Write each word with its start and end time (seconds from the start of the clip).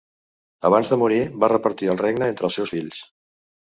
Abans 0.69 0.91
de 0.93 0.97
morir 1.01 1.19
va 1.43 1.51
repartir 1.55 1.91
el 1.95 2.01
regne 2.03 2.31
entre 2.33 2.49
els 2.51 2.59
seus 2.61 2.77
fills. 2.77 3.03